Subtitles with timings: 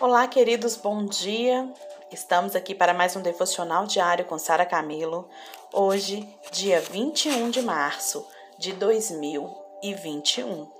[0.00, 1.68] Olá, queridos, bom dia.
[2.12, 5.28] Estamos aqui para mais um devocional diário com Sara Camilo.
[5.72, 8.24] Hoje, dia 21 de março
[8.56, 10.70] de 2021.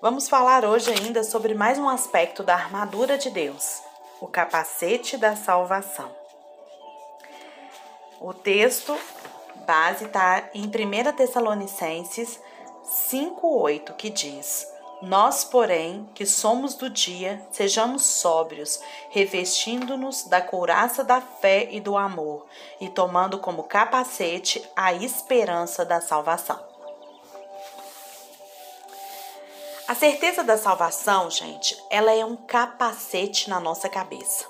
[0.00, 3.82] Vamos falar hoje ainda sobre mais um aspecto da armadura de Deus,
[4.22, 6.10] o capacete da salvação.
[8.18, 8.98] O texto
[9.66, 12.40] base está em 1 Tessalonicenses
[12.84, 14.66] 5:8, que diz:
[15.02, 21.96] nós, porém, que somos do dia, sejamos sóbrios, revestindo-nos da couraça da fé e do
[21.96, 22.46] amor,
[22.80, 26.58] e tomando como capacete a esperança da salvação.
[29.86, 34.46] A certeza da salvação, gente, ela é um capacete na nossa cabeça.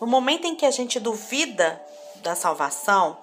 [0.00, 1.82] No momento em que a gente duvida
[2.16, 3.18] da salvação,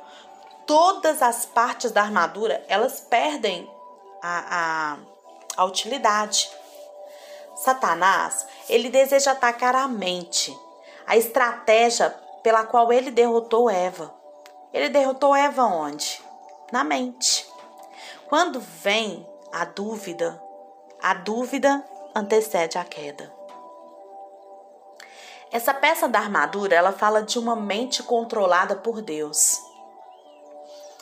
[0.68, 3.70] todas as partes da armadura elas perdem
[4.21, 5.12] a, a
[5.55, 6.49] a utilidade.
[7.55, 10.57] Satanás, ele deseja atacar a mente,
[11.05, 12.09] a estratégia
[12.41, 14.13] pela qual ele derrotou Eva.
[14.74, 16.21] Ele derrotou Eva onde?
[16.71, 17.48] Na mente.
[18.27, 20.41] Quando vem a dúvida,
[21.01, 21.84] a dúvida
[22.15, 23.31] antecede a queda.
[25.51, 29.62] Essa peça da armadura, ela fala de uma mente controlada por Deus.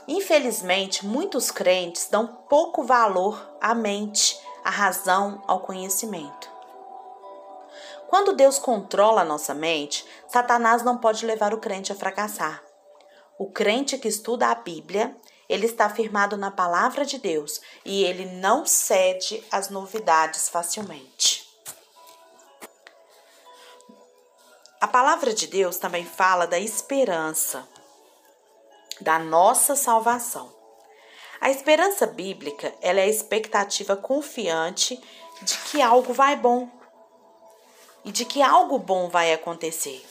[0.05, 6.49] Infelizmente, muitos crentes dão pouco valor à mente, à razão, ao conhecimento.
[8.07, 12.61] Quando Deus controla a nossa mente, Satanás não pode levar o crente a fracassar.
[13.39, 15.15] O crente que estuda a Bíblia,
[15.47, 21.49] ele está firmado na palavra de Deus e ele não cede às novidades facilmente.
[24.81, 27.67] A palavra de Deus também fala da esperança
[28.99, 30.60] da nossa salvação.
[31.42, 35.02] A esperança bíblica ela é a expectativa confiante
[35.42, 36.70] de que algo vai bom
[38.06, 40.06] e de que algo bom vai acontecer.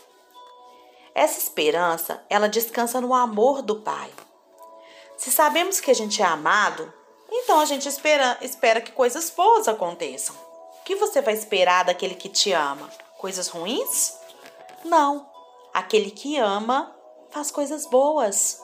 [1.15, 4.11] Essa esperança, ela descansa no amor do Pai.
[5.17, 6.93] Se sabemos que a gente é amado,
[7.31, 10.35] então a gente espera, espera que coisas boas aconteçam.
[10.81, 12.91] O que você vai esperar daquele que te ama?
[13.19, 14.17] Coisas ruins?
[14.85, 15.31] Não.
[15.73, 16.93] Aquele que ama
[17.31, 18.61] faz coisas boas.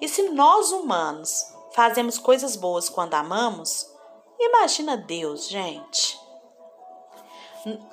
[0.00, 3.86] E se nós humanos fazemos coisas boas quando amamos,
[4.38, 6.18] imagina Deus, gente.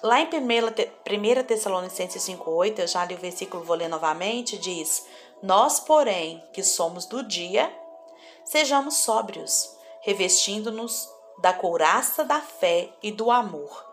[0.02, 5.06] Lá em 1 Tessalonicenses 5,8, eu já li o versículo, vou ler novamente, diz:
[5.44, 7.70] Nós, porém, que somos do dia,
[8.46, 11.10] sejamos sóbrios, revestindo-nos
[11.40, 13.86] da couraça da fé e do amor,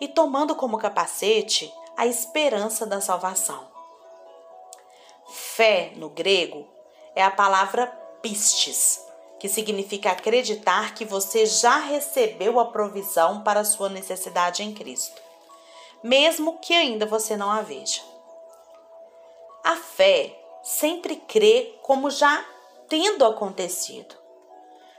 [0.00, 3.70] e tomando como capacete a esperança da salvação.
[5.28, 6.68] Fé, no grego,
[7.14, 7.86] é a palavra
[8.20, 9.00] pistes,
[9.38, 15.20] que significa acreditar que você já recebeu a provisão para a sua necessidade em Cristo,
[16.02, 18.00] mesmo que ainda você não a veja.
[19.64, 22.44] A fé sempre crê como já
[22.88, 24.14] tendo acontecido,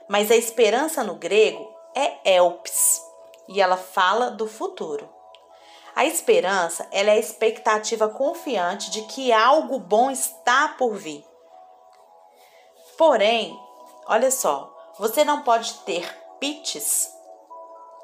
[0.08, 3.02] mas a esperança no grego é elpis
[3.48, 5.10] e ela fala do futuro.
[5.96, 11.24] A esperança ela é a expectativa confiante de que algo bom está por vir.
[13.06, 13.62] Porém,
[14.06, 16.10] olha só, você não pode ter
[16.40, 17.14] pites,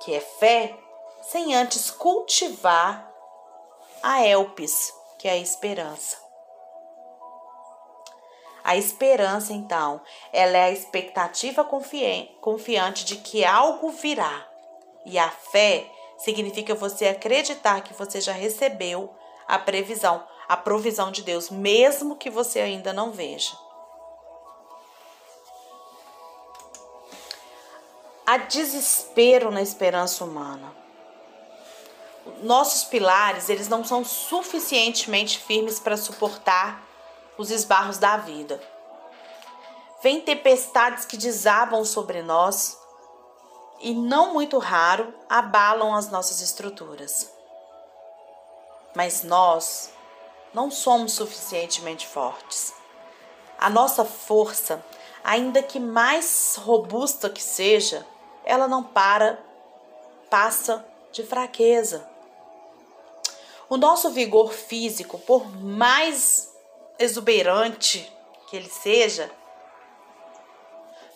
[0.02, 0.78] que é fé,
[1.22, 3.10] sem antes cultivar
[4.04, 6.18] a elpis, que é a esperança.
[8.62, 10.02] A esperança, então,
[10.34, 14.46] ela é a expectativa confiante de que algo virá.
[15.06, 19.16] E a fé significa você acreditar que você já recebeu
[19.48, 23.69] a previsão, a provisão de Deus, mesmo que você ainda não veja.
[28.32, 30.72] Há desespero na esperança humana.
[32.44, 36.80] Nossos pilares, eles não são suficientemente firmes para suportar
[37.40, 38.62] os esbarros da vida.
[40.04, 42.78] Vem tempestades que desabam sobre nós
[43.80, 47.34] e, não muito raro, abalam as nossas estruturas.
[48.96, 49.90] Mas nós
[50.54, 52.76] não somos suficientemente fortes.
[53.58, 54.86] A nossa força,
[55.24, 58.06] ainda que mais robusta que seja,
[58.44, 59.40] ela não para,
[60.30, 62.08] passa de fraqueza.
[63.70, 66.52] O nosso vigor físico, por mais
[66.98, 68.12] exuberante
[68.50, 69.30] que ele seja,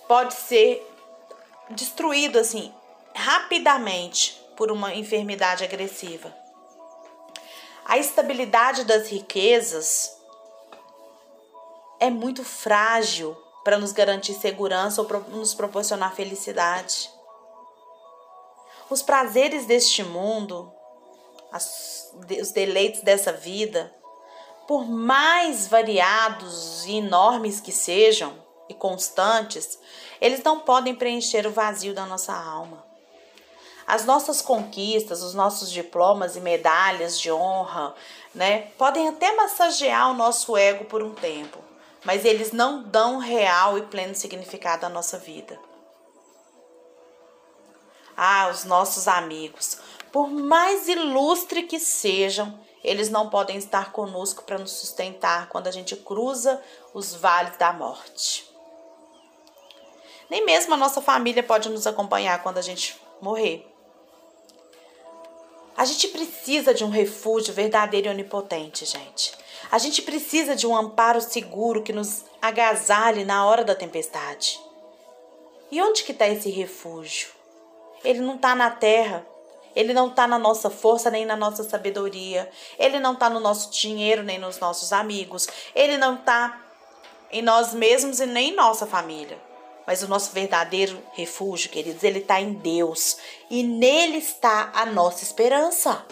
[0.07, 0.87] pode ser
[1.71, 2.73] destruído assim
[3.15, 6.33] rapidamente por uma enfermidade agressiva.
[7.85, 10.17] A estabilidade das riquezas
[11.99, 17.09] é muito frágil para nos garantir segurança ou nos proporcionar felicidade.
[18.89, 20.71] Os prazeres deste mundo
[21.53, 22.11] as,
[22.41, 23.93] os deleites dessa vida,
[24.67, 28.33] por mais variados e enormes que sejam
[28.67, 29.77] e constantes,
[30.19, 32.83] eles não podem preencher o vazio da nossa alma.
[33.85, 37.93] As nossas conquistas, os nossos diplomas e medalhas de honra,
[38.33, 41.59] né, podem até massagear o nosso ego por um tempo,
[42.05, 45.59] mas eles não dão real e pleno significado à nossa vida.
[48.15, 49.79] Ah, os nossos amigos,
[50.11, 55.71] por mais ilustre que sejam, eles não podem estar conosco para nos sustentar quando a
[55.71, 56.61] gente cruza
[56.93, 58.47] os vales da morte.
[60.29, 63.72] Nem mesmo a nossa família pode nos acompanhar quando a gente morrer.
[65.75, 69.33] A gente precisa de um refúgio verdadeiro e onipotente, gente.
[69.71, 74.59] A gente precisa de um amparo seguro que nos agasalhe na hora da tempestade.
[75.71, 77.29] E onde que está esse refúgio?
[78.03, 79.25] Ele não está na terra,
[79.75, 82.49] ele não está na nossa força nem na nossa sabedoria.
[82.77, 85.47] Ele não está no nosso dinheiro nem nos nossos amigos.
[85.73, 86.61] Ele não está
[87.31, 89.37] em nós mesmos e nem em nossa família.
[89.85, 93.17] Mas o nosso verdadeiro refúgio, queridos, ele está em Deus.
[93.49, 96.05] E nele está a nossa esperança.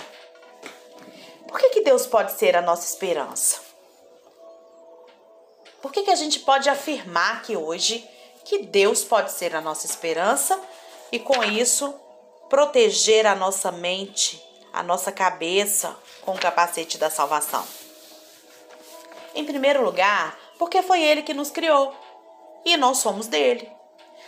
[1.47, 3.59] Por que, que Deus pode ser a nossa esperança?
[5.81, 8.07] Por que, que a gente pode afirmar que hoje
[8.45, 10.59] que Deus pode ser a nossa esperança
[11.11, 11.93] e com isso
[12.49, 14.41] proteger a nossa mente,
[14.71, 17.65] a nossa cabeça com o capacete da salvação?
[19.33, 21.93] Em primeiro lugar, porque foi Ele que nos criou
[22.65, 23.69] e nós somos dele.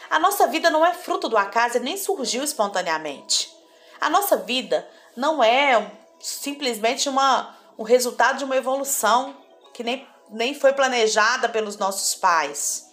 [0.09, 3.51] A nossa vida não é fruto do acaso e nem surgiu espontaneamente.
[3.99, 9.35] A nossa vida não é simplesmente uma, um resultado de uma evolução
[9.73, 12.91] que nem, nem foi planejada pelos nossos pais.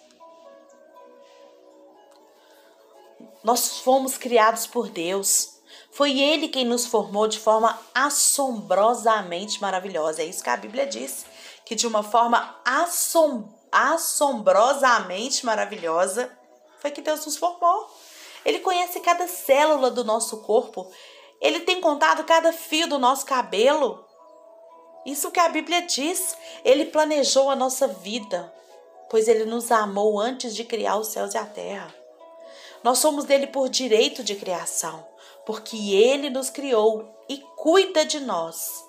[3.43, 5.61] Nós fomos criados por Deus.
[5.91, 10.23] Foi Ele quem nos formou de forma assombrosamente maravilhosa.
[10.23, 11.25] É isso que a Bíblia diz,
[11.65, 16.31] que de uma forma assom assombrosamente maravilhosa
[16.81, 17.89] foi que Deus nos formou.
[18.45, 20.91] Ele conhece cada célula do nosso corpo.
[21.41, 24.05] Ele tem contado cada fio do nosso cabelo.
[25.05, 26.37] Isso que a Bíblia diz.
[26.65, 28.53] Ele planejou a nossa vida,
[29.09, 31.95] pois ele nos amou antes de criar os céus e a terra.
[32.83, 35.07] Nós somos dele por direito de criação,
[35.45, 38.85] porque ele nos criou e cuida de nós.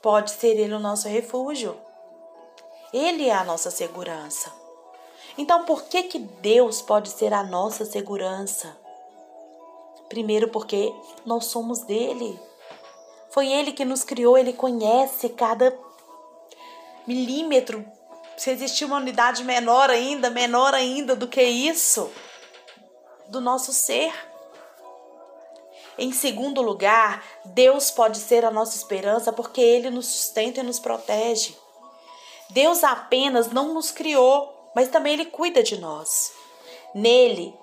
[0.00, 1.76] Pode ser ele o nosso refúgio.
[2.92, 4.52] Ele é a nossa segurança.
[5.38, 8.76] Então, por que que Deus pode ser a nossa segurança?
[10.08, 10.92] Primeiro, porque
[11.24, 12.38] nós somos dele.
[13.30, 15.76] Foi ele que nos criou, ele conhece cada
[17.06, 17.86] milímetro.
[18.36, 22.10] Se existir uma unidade menor ainda, menor ainda do que isso
[23.28, 24.12] do nosso ser.
[25.96, 30.80] Em segundo lugar, Deus pode ser a nossa esperança porque Ele nos sustenta e nos
[30.80, 31.56] protege.
[32.50, 36.32] Deus apenas não nos criou, mas também Ele cuida de nós.
[36.94, 37.54] Nele,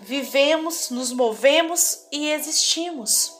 [0.00, 3.34] vivemos, nos movemos e existimos.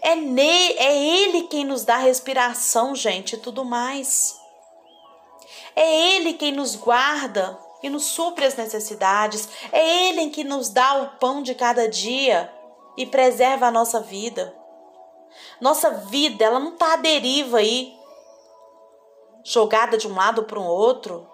[0.00, 4.36] É, ne, é Ele quem nos dá respiração, gente, e tudo mais.
[5.76, 9.48] É Ele quem nos guarda e nos supre as necessidades.
[9.70, 12.52] É Ele que nos dá o pão de cada dia
[12.96, 14.54] e preserva a nossa vida.
[15.60, 17.96] Nossa vida, ela não está à deriva aí,
[19.44, 21.28] jogada de um lado para o outro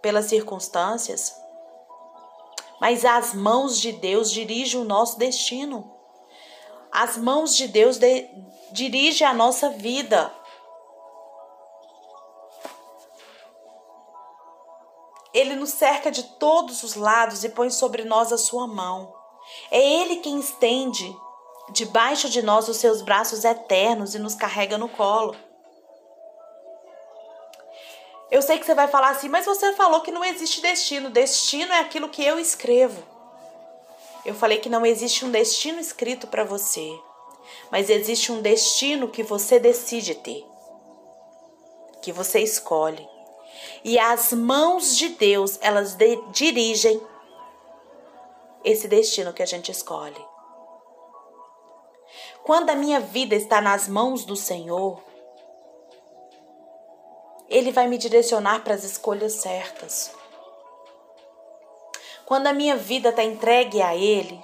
[0.00, 1.34] pelas circunstâncias.
[2.80, 5.88] Mas as mãos de Deus dirigem o nosso destino.
[6.90, 8.28] As mãos de Deus de,
[8.72, 10.32] dirigem a nossa vida.
[15.32, 19.14] Ele nos cerca de todos os lados e põe sobre nós a sua mão.
[19.70, 21.16] É Ele quem estende
[21.70, 25.34] debaixo de nós os seus braços eternos e nos carrega no colo.
[28.32, 31.10] Eu sei que você vai falar assim, mas você falou que não existe destino.
[31.10, 33.02] Destino é aquilo que eu escrevo.
[34.24, 36.98] Eu falei que não existe um destino escrito para você,
[37.70, 40.46] mas existe um destino que você decide ter,
[42.00, 43.06] que você escolhe.
[43.84, 46.98] E as mãos de Deus, elas de, dirigem
[48.64, 50.24] esse destino que a gente escolhe.
[52.42, 55.11] Quando a minha vida está nas mãos do Senhor,
[57.52, 60.10] Ele vai me direcionar para as escolhas certas.
[62.24, 64.42] Quando a minha vida está entregue a Ele,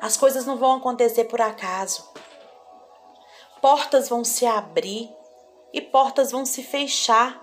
[0.00, 2.12] as coisas não vão acontecer por acaso.
[3.62, 5.10] Portas vão se abrir
[5.72, 7.42] e portas vão se fechar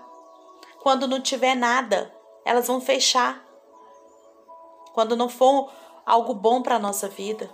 [0.80, 2.12] quando não tiver nada,
[2.44, 3.44] elas vão fechar.
[4.92, 5.70] Quando não for
[6.06, 7.50] algo bom para a nossa vida.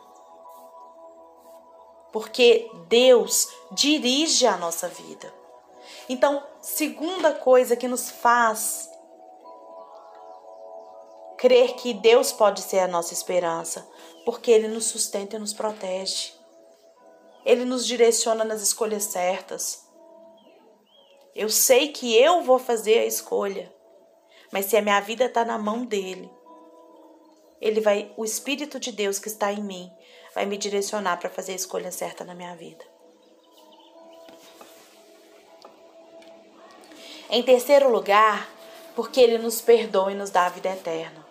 [2.11, 5.38] porque Deus dirige a nossa vida.
[6.09, 8.91] Então, segunda coisa que nos faz
[11.39, 13.89] crer que Deus pode ser a nossa esperança,
[14.25, 16.33] porque Ele nos sustenta e nos protege.
[17.45, 19.87] Ele nos direciona nas escolhas certas.
[21.35, 23.73] Eu sei que eu vou fazer a escolha,
[24.51, 26.29] mas se a minha vida está na mão dele,
[27.61, 29.91] ele vai, o Espírito de Deus que está em mim,
[30.35, 32.85] vai me direcionar para fazer a escolha certa na minha vida.
[37.31, 38.49] Em terceiro lugar,
[38.97, 41.27] porque ele nos perdoa e nos dá a vida eterna.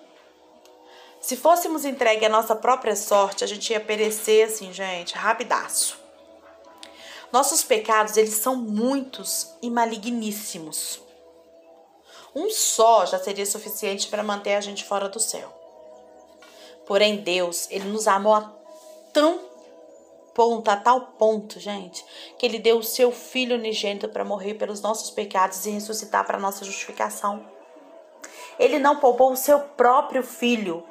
[1.20, 5.98] Se fôssemos entregue à nossa própria sorte, a gente ia perecer assim, gente, rapidaço.
[7.32, 11.02] Nossos pecados, eles são muitos e maligníssimos.
[12.34, 15.52] Um só já seria suficiente para manter a gente fora do céu.
[16.86, 18.54] Porém, Deus, ele nos amou a
[19.12, 19.47] tão
[20.38, 22.06] ponto, a tal ponto, gente,
[22.38, 26.38] que ele deu o seu filho unigênito para morrer pelos nossos pecados e ressuscitar para
[26.38, 27.44] nossa justificação.
[28.60, 30.84] Ele não poupou o seu próprio filho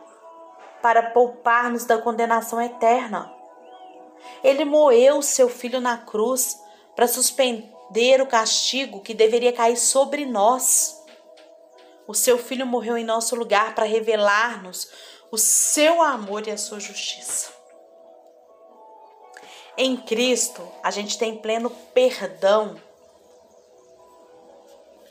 [0.83, 3.33] para poupar-nos da condenação eterna.
[4.43, 6.61] Ele moeu o seu filho na cruz
[6.97, 11.01] para suspender o castigo que deveria cair sobre nós.
[12.09, 14.91] O seu filho morreu em nosso lugar para revelar-nos
[15.31, 17.56] o seu amor e a sua justiça.
[19.79, 22.77] Em Cristo, a gente tem pleno perdão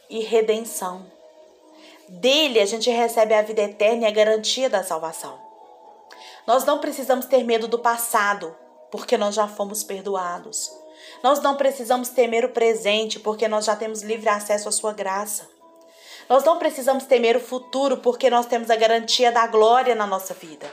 [0.10, 1.06] e redenção.
[2.10, 5.40] Dele, a gente recebe a vida eterna e a garantia da salvação.
[6.48, 8.56] Nós não precisamos ter medo do passado,
[8.90, 10.72] porque nós já fomos perdoados.
[11.22, 15.48] Nós não precisamos temer o presente, porque nós já temos livre acesso à sua graça.
[16.28, 20.34] Nós não precisamos temer o futuro, porque nós temos a garantia da glória na nossa
[20.34, 20.72] vida.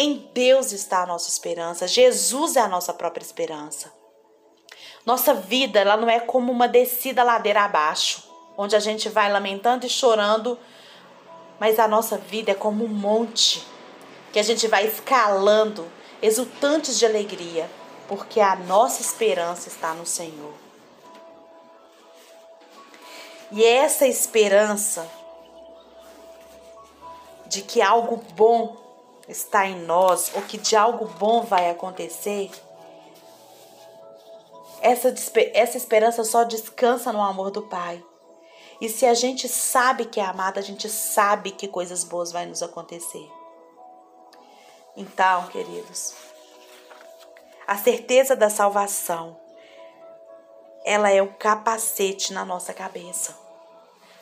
[0.00, 1.88] Em Deus está a nossa esperança.
[1.88, 3.92] Jesus é a nossa própria esperança.
[5.04, 8.22] Nossa vida, ela não é como uma descida ladeira abaixo,
[8.56, 10.56] onde a gente vai lamentando e chorando,
[11.58, 13.66] mas a nossa vida é como um monte
[14.32, 15.90] que a gente vai escalando,
[16.22, 17.68] exultantes de alegria,
[18.06, 20.54] porque a nossa esperança está no Senhor.
[23.50, 25.10] E essa esperança
[27.46, 28.87] de que algo bom
[29.28, 32.50] está em nós ou que de algo bom vai acontecer,
[34.80, 35.14] essa,
[35.54, 38.02] essa esperança só descansa no amor do Pai.
[38.80, 42.46] E se a gente sabe que é amada, a gente sabe que coisas boas vão
[42.46, 43.28] nos acontecer.
[44.96, 46.14] Então, queridos,
[47.66, 49.36] a certeza da salvação
[50.84, 53.36] ela é o capacete na nossa cabeça.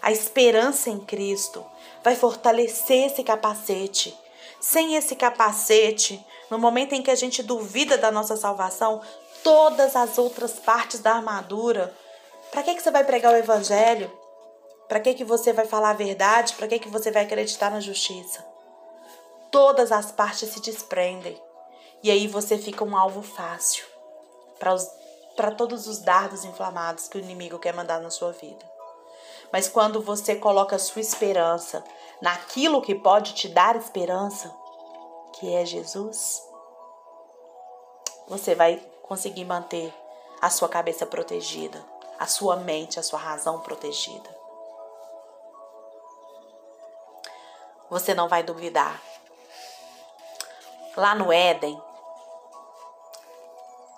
[0.03, 1.65] A esperança em Cristo
[2.03, 4.17] vai fortalecer esse capacete.
[4.69, 9.01] Sem esse capacete, no momento em que a gente duvida da nossa salvação,
[9.45, 11.95] todas as outras partes da armadura,
[12.51, 14.11] para que, que você vai pregar o evangelho?
[14.89, 16.55] Para que, que você vai falar a verdade?
[16.55, 18.45] Para que, que você vai acreditar na justiça?
[19.53, 21.41] Todas as partes se desprendem.
[22.03, 23.87] E aí você fica um alvo fácil
[24.59, 24.85] para os
[25.37, 28.76] para todos os dardos inflamados que o inimigo quer mandar na sua vida.
[29.53, 31.85] Mas quando você coloca a sua esperança
[32.21, 34.55] naquilo que pode te dar esperança,
[35.35, 36.43] que é Jesus,
[38.27, 39.95] você vai conseguir manter
[40.41, 41.85] a sua cabeça protegida,
[42.19, 44.35] a sua mente, a sua razão protegida.
[47.89, 49.01] Você não vai duvidar.
[50.97, 51.81] Lá no Éden,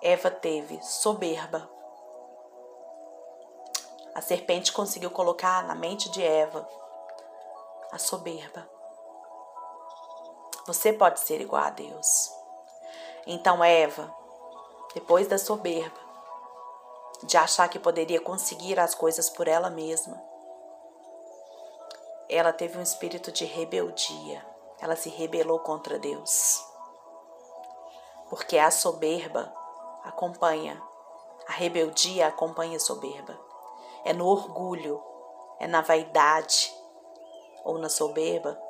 [0.03, 1.78] Eva teve soberba.
[4.19, 6.69] A serpente conseguiu colocar na mente de Eva
[7.93, 8.69] a soberba.
[10.67, 12.29] Você pode ser igual a Deus.
[13.29, 14.13] Então, Eva,
[14.93, 16.01] depois da soberba,
[17.23, 20.21] de achar que poderia conseguir as coisas por ela mesma,
[22.29, 24.45] ela teve um espírito de rebeldia.
[24.81, 26.61] Ela se rebelou contra Deus.
[28.29, 29.55] Porque a soberba
[30.03, 30.83] acompanha,
[31.47, 33.47] a rebeldia acompanha a soberba.
[34.05, 35.03] É no orgulho,
[35.59, 36.75] é na vaidade
[37.65, 38.61] ou na soberba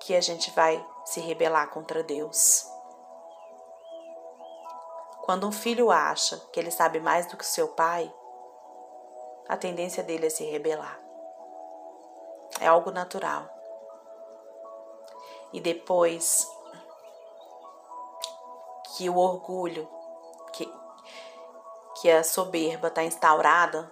[0.00, 2.66] que a gente vai se rebelar contra Deus.
[5.22, 8.12] Quando um filho acha que ele sabe mais do que seu pai,
[9.48, 10.98] a tendência dele é se rebelar.
[12.60, 13.48] É algo natural.
[15.52, 16.46] E depois
[18.96, 19.88] que o orgulho,
[20.52, 20.70] que,
[22.00, 23.90] que a soberba está instaurada,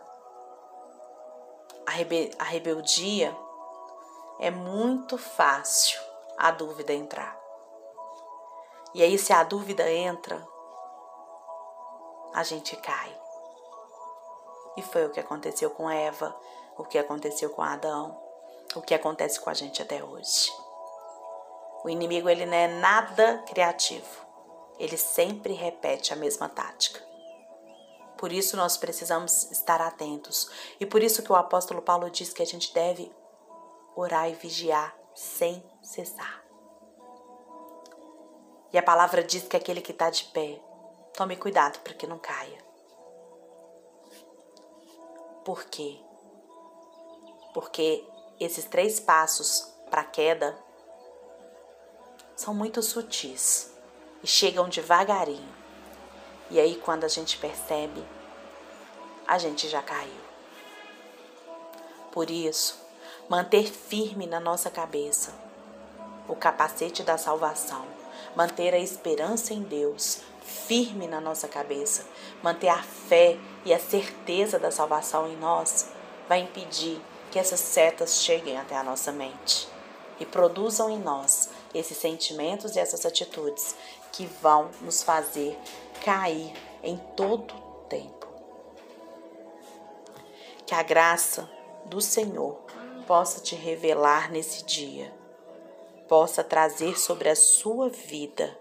[1.87, 3.37] a, rebe, a rebeldia,
[4.39, 6.01] é muito fácil
[6.37, 7.39] a dúvida entrar.
[8.95, 10.47] E aí, se a dúvida entra,
[12.33, 13.17] a gente cai.
[14.77, 16.35] E foi o que aconteceu com Eva,
[16.77, 18.19] o que aconteceu com Adão,
[18.75, 20.53] o que acontece com a gente até hoje.
[21.83, 24.27] O inimigo ele não é nada criativo.
[24.79, 27.01] Ele sempre repete a mesma tática.
[28.19, 30.51] Por isso nós precisamos estar atentos.
[30.81, 33.13] E por isso que o apóstolo Paulo diz que a gente deve
[33.95, 36.45] orar e vigiar sem cessar.
[38.73, 40.61] E a palavra diz que aquele que está de pé,
[41.15, 42.59] tome cuidado para que não caia.
[45.45, 45.99] Por quê?
[47.55, 48.07] Porque
[48.39, 50.59] esses três passos para a queda
[52.35, 53.73] são muito sutis
[54.23, 55.66] e chegam devagarinho.
[56.51, 58.05] E aí, quando a gente percebe,
[59.27, 60.27] a gente já caiu.
[62.13, 62.81] Por isso,
[63.29, 65.35] manter firme na nossa cabeça
[66.29, 67.85] o capacete da salvação,
[68.35, 72.07] manter a esperança em Deus firme na nossa cabeça,
[72.43, 75.89] manter a fé e a certeza da salvação em nós,
[76.29, 77.01] vai impedir
[77.31, 79.69] que essas setas cheguem até a nossa mente
[80.19, 83.75] e produzam em nós esses sentimentos e essas atitudes
[84.13, 85.59] que vão nos fazer
[86.01, 87.55] cair em todo
[87.89, 88.27] tempo.
[90.67, 91.49] Que a graça
[91.85, 92.59] do Senhor
[93.07, 95.15] possa te revelar nesse dia,
[96.09, 98.59] possa trazer sobre a sua vida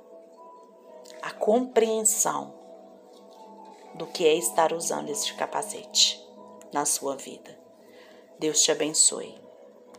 [1.22, 2.54] a compreensão
[3.96, 6.24] do que é estar usando este capacete
[6.72, 7.58] na sua vida.
[8.38, 9.45] Deus te abençoe.